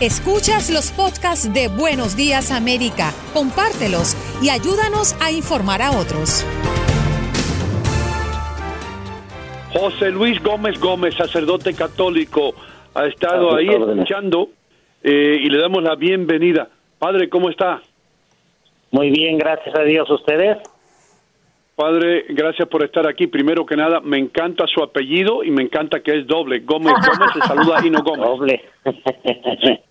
[0.00, 6.44] Escuchas los podcasts de Buenos Días América, compártelos y ayúdanos a informar a otros.
[9.72, 12.56] José Luis Gómez Gómez, sacerdote católico,
[12.92, 14.48] ha estado ahí escuchando
[15.00, 16.68] eh, y le damos la bienvenida.
[16.98, 17.80] Padre, ¿cómo está?
[18.90, 20.10] Muy bien, gracias a Dios.
[20.10, 20.58] ¿Ustedes?
[21.76, 23.26] Padre, gracias por estar aquí.
[23.26, 26.60] Primero que nada, me encanta su apellido y me encanta que es doble.
[26.60, 28.24] Gómez Gómez se saluda a Hino Gómez.
[28.28, 28.62] Doble.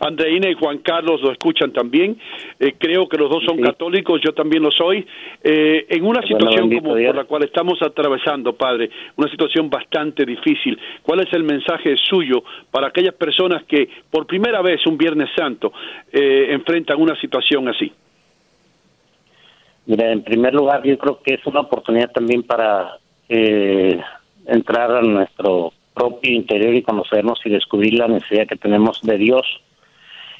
[0.00, 2.18] Andreina y Juan Carlos lo escuchan también.
[2.60, 5.04] Eh, creo que los dos son católicos, yo también lo soy.
[5.42, 7.08] Eh, en una Bueno, situación como Dios.
[7.08, 12.44] por la cual estamos atravesando, Padre, una situación bastante difícil, ¿cuál es el mensaje suyo
[12.70, 15.72] para aquellas personas que por primera vez un Viernes Santo
[16.12, 17.92] eh, enfrentan una situación así?
[19.88, 23.98] Mira, en primer lugar, yo creo que es una oportunidad también para eh,
[24.44, 29.46] entrar a nuestro propio interior y conocernos y descubrir la necesidad que tenemos de Dios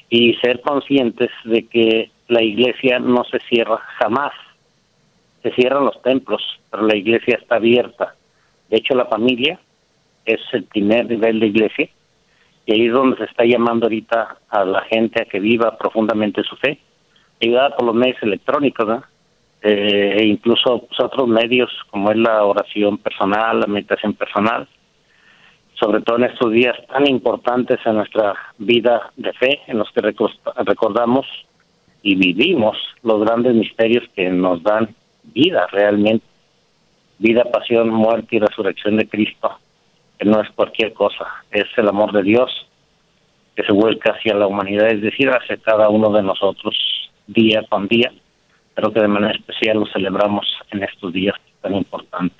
[0.07, 4.33] y ser conscientes de que la iglesia no se cierra jamás.
[5.41, 8.13] Se cierran los templos, pero la iglesia está abierta.
[8.69, 9.59] De hecho, la familia
[10.25, 11.89] es el primer nivel de iglesia
[12.67, 16.43] y ahí es donde se está llamando ahorita a la gente a que viva profundamente
[16.43, 16.77] su fe,
[17.41, 19.03] ayudada por los medios electrónicos, ¿no?
[19.61, 24.67] Eh, e incluso pues, otros medios como es la oración personal, la meditación personal,
[25.73, 30.01] sobre todo en estos días tan importantes en nuestra vida de fe, en los que
[30.01, 31.25] recor- recordamos
[32.03, 36.25] y vivimos los grandes misterios que nos dan vida realmente,
[37.17, 39.57] vida, pasión, muerte y resurrección de Cristo,
[40.17, 42.49] que no es cualquier cosa, es el amor de Dios
[43.55, 46.75] que se vuelca hacia la humanidad, es decir, hacia cada uno de nosotros
[47.27, 48.11] día con día,
[48.79, 52.37] pero que de manera especial lo celebramos en estos días tan importantes.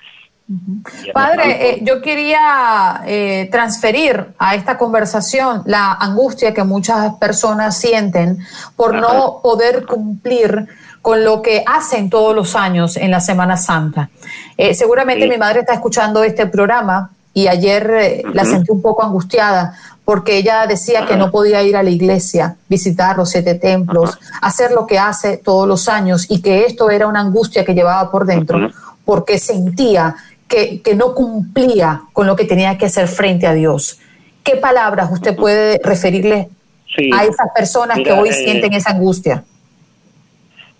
[1.12, 8.38] Padre, eh, yo quería eh, transferir a esta conversación la angustia que muchas personas sienten
[8.74, 10.66] por no poder cumplir
[11.02, 14.08] con lo que hacen todos los años en la Semana Santa.
[14.56, 15.28] Eh, seguramente Sí.
[15.28, 19.74] mi madre está escuchando este programa y ayer eh, la sentí un poco angustiada
[20.04, 24.72] porque ella decía que no podía ir a la iglesia, visitar los siete templos, hacer
[24.72, 28.26] lo que hace todos los años y que esto era una angustia que llevaba por
[28.26, 28.70] dentro
[29.04, 30.16] porque sentía
[30.48, 34.00] que, que no cumplía con lo que tenía que hacer frente a Dios.
[34.42, 36.48] ¿Qué palabras usted puede referirle
[36.96, 37.08] Sí.
[37.14, 39.44] a esas personas Mira, que hoy eh, sienten esa angustia?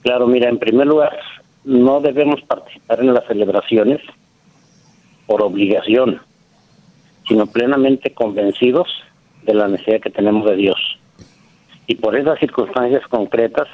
[0.03, 1.17] Claro, mira, en primer lugar,
[1.65, 4.01] no debemos participar en las celebraciones
[5.27, 6.21] por obligación,
[7.31, 8.89] sino plenamente convencidos
[9.45, 10.99] de la necesidad que tenemos de Dios.
[11.87, 13.69] Y por esas circunstancias concretas,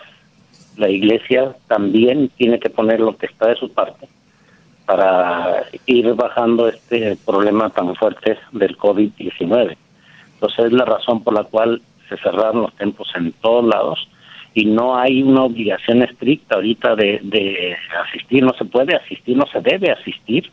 [0.77, 4.09] la Iglesia también tiene que poner lo que está de su parte
[4.85, 9.75] para ir bajando este problema tan fuerte del COVID-19.
[10.35, 11.81] Entonces es la razón por la cual
[12.11, 14.07] se cerraron los templos en todos lados
[14.53, 17.75] y no hay una obligación estricta ahorita de, de
[18.07, 20.51] asistir, no se puede asistir, no se debe asistir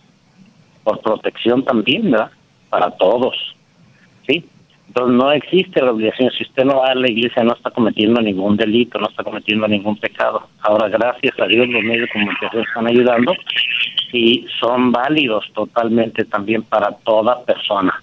[0.86, 2.32] por protección también, ¿verdad?
[2.74, 3.36] Para todos,
[4.26, 4.44] ¿sí?
[4.88, 6.32] Entonces no existe la obligación.
[6.32, 9.68] Si usted no va a la iglesia, no está cometiendo ningún delito, no está cometiendo
[9.68, 10.48] ningún pecado.
[10.60, 13.36] Ahora, gracias a Dios, los medios de comunicación están ayudando
[14.12, 18.02] y son válidos totalmente también para toda persona.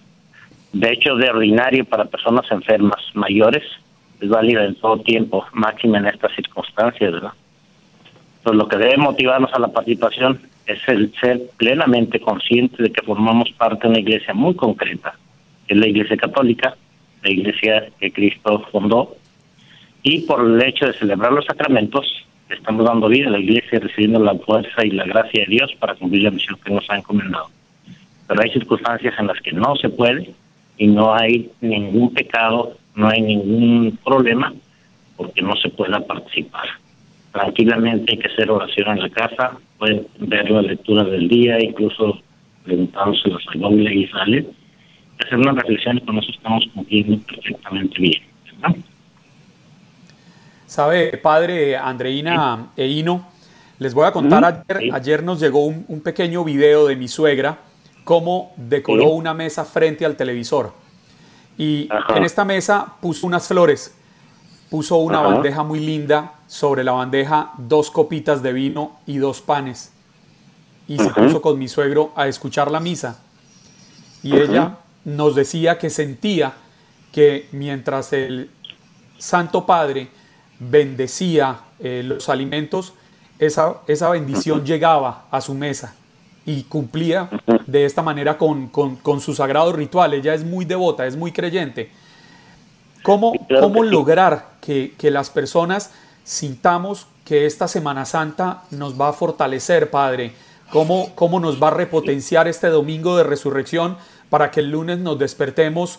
[0.73, 3.64] De hecho, de ordinario para personas enfermas mayores,
[4.20, 7.32] es válido en todo tiempo, máximo en estas circunstancias, ¿verdad?
[8.38, 10.40] Entonces, lo que debe motivarnos a la participación
[10.72, 15.14] es el ser plenamente conscientes de que formamos parte de una iglesia muy concreta,
[15.69, 16.76] es la Iglesia Católica,
[17.22, 19.17] la Iglesia que Cristo fundó,
[20.02, 22.06] y por el hecho de celebrar los sacramentos,
[22.49, 25.94] estamos dando vida a la Iglesia recibiendo la fuerza y la gracia de Dios para
[25.94, 27.49] cumplir la misión que nos ha encomendado.
[28.26, 30.31] Pero hay circunstancias en las que no se puede
[30.78, 34.52] y no hay ningún pecado, no hay ningún problema
[35.16, 36.66] porque no se pueda participar.
[37.32, 42.18] Tranquilamente hay que hacer oración en la casa, pueden ver la lectura del día, incluso
[42.64, 44.46] preguntándose la Biblia y sale.
[45.24, 48.22] Hacer una reflexión y con eso estamos cumpliendo perfectamente bien.
[50.66, 53.26] Sabe, padre Andreina e Hino,
[53.78, 57.58] les voy a contar, ayer, nos llegó un, pequeño video de mi suegra,
[58.04, 60.72] cómo decoró una mesa frente al televisor.
[61.56, 63.98] Y en esta mesa puso unas flores,
[64.70, 69.93] puso una bandeja muy linda, sobre la bandeja dos copitas de vino y dos panes.
[70.88, 73.20] Y se puso con mi suegro a escuchar la misa.
[74.22, 76.55] Y ella nos decía que sentía
[77.12, 78.50] que mientras el
[79.19, 80.08] Santo Padre
[80.58, 82.94] bendecía eh, los alimentos,
[83.38, 85.94] esa, esa bendición llegaba a su mesa
[86.44, 87.31] y cumplía
[87.66, 90.14] de esta manera con, con, su sagrado ritual.
[90.14, 91.90] Ella es muy devota, es muy creyente.
[93.02, 95.93] ¿Cómo, cómo lograr que, que, las personas
[96.23, 100.32] sintamos que esta Semana Santa nos va a fortalecer, Padre?
[100.70, 103.97] ¿Cómo, ¿Cómo nos va a repotenciar este domingo de resurrección
[104.29, 105.99] para que el lunes nos despertemos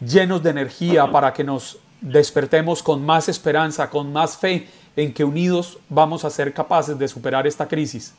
[0.00, 5.24] llenos de energía, para que nos despertemos con más esperanza, con más fe en que
[5.24, 8.16] unidos vamos a ser capaces de superar esta crisis?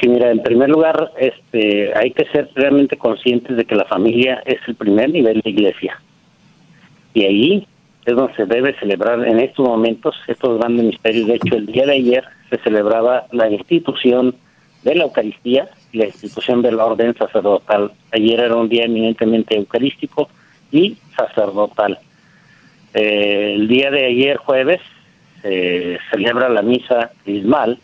[0.00, 4.42] Sí, mira, en primer lugar, este, hay que ser realmente conscientes de que la familia
[4.44, 6.00] es el primer nivel de iglesia.
[7.14, 7.66] Y ahí
[8.04, 11.28] es donde se debe celebrar en estos momentos estos grandes misterios.
[11.28, 14.34] De hecho, el día de ayer se celebraba la institución
[14.82, 17.92] de la Eucaristía la institución de la orden sacerdotal.
[18.12, 20.28] Ayer era un día eminentemente eucarístico
[20.70, 21.98] y sacerdotal.
[22.94, 24.80] Eh, el día de ayer, jueves,
[25.42, 27.78] se celebra la misa crismal,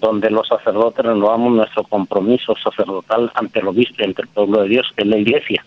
[0.00, 4.68] donde los sacerdotes renovamos nuestro compromiso sacerdotal ante el obispo y ante el pueblo de
[4.68, 5.64] Dios, que es la iglesia.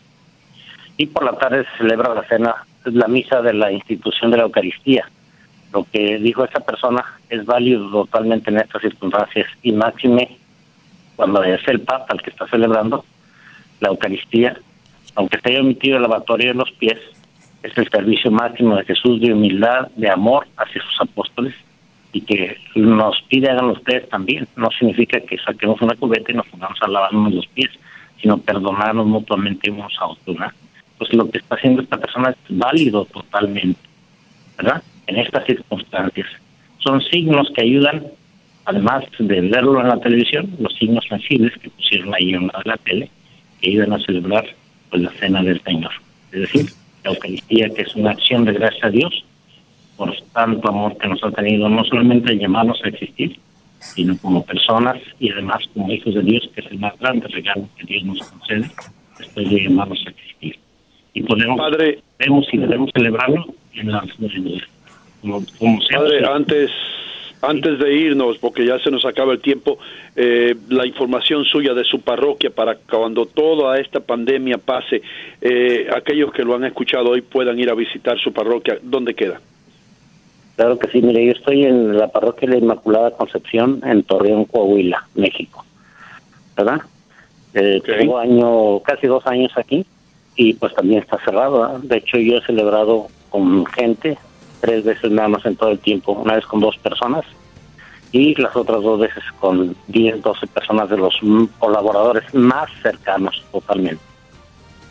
[0.97, 2.55] Y por la tarde se celebra la cena,
[2.93, 5.09] la misa de la institución de la Eucaristía.
[5.73, 10.37] Lo que dijo esa persona es válido totalmente en estas circunstancias y máxime
[11.15, 13.05] cuando es el Papa el que está celebrando
[13.79, 14.57] la Eucaristía,
[15.15, 16.99] aunque se haya omitido el lavatorio de los pies,
[17.63, 21.55] es el servicio máximo de Jesús de humildad, de amor hacia sus apóstoles
[22.13, 24.47] y que nos pide hagan ustedes también.
[24.55, 27.71] No significa que saquemos una cubeta y nos pongamos a lavarnos los pies,
[28.21, 30.37] sino perdonarnos mutuamente unos a otros.
[30.97, 33.79] Pues lo que está haciendo esta persona es válido totalmente,
[34.57, 34.81] ¿verdad?
[35.07, 36.27] En estas circunstancias.
[36.79, 38.05] Son signos que ayudan
[38.65, 43.09] además de verlo en la televisión, los signos sensibles que pusieron ahí en la tele,
[43.61, 44.45] que iban a celebrar
[44.89, 45.91] pues, la cena del Señor.
[46.31, 46.65] Es decir,
[47.03, 49.25] la Eucaristía, que es una acción de gracias a Dios
[49.95, 53.39] por tanto amor que nos ha tenido, no solamente llamarnos a existir,
[53.79, 57.69] sino como personas y además como hijos de Dios, que es el más grande regalo
[57.77, 58.69] que Dios nos concede
[59.17, 60.59] después de llamarnos a existir.
[61.15, 64.03] Y podemos, Padre, debemos y debemos celebrarlo en la
[65.21, 66.69] como, como Padre, antes
[67.41, 69.77] antes de irnos, porque ya se nos acaba el tiempo,
[70.15, 75.03] eh, la información suya de su parroquia para cuando toda esta pandemia pase,
[75.41, 78.79] eh, aquellos que lo han escuchado hoy puedan ir a visitar su parroquia.
[78.81, 79.39] ¿Dónde queda?
[80.55, 84.45] Claro que sí, mire, yo estoy en la parroquia de la Inmaculada Concepción en Torreón,
[84.45, 85.63] Coahuila, México.
[86.57, 86.81] ¿Verdad?
[87.53, 89.85] Eh, Tengo año, casi dos años aquí
[90.35, 91.79] y pues también está cerrado.
[91.79, 94.17] De hecho, yo he celebrado con gente
[94.61, 97.25] tres veces nada más en todo el tiempo, una vez con dos personas
[98.11, 101.13] y las otras dos veces con 10, 12 personas de los
[101.59, 104.01] colaboradores más cercanos totalmente.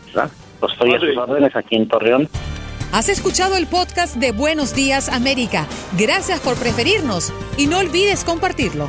[0.08, 0.30] ¿verdad?
[0.60, 2.28] Pues estoy a sus órdenes aquí en Torreón.
[2.92, 5.66] Has escuchado el podcast de Buenos Días América.
[5.98, 8.88] Gracias por preferirnos y no olvides compartirlo.